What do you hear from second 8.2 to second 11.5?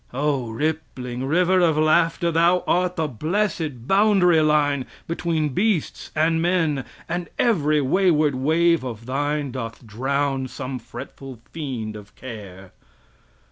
wave of thine doth drown some fretful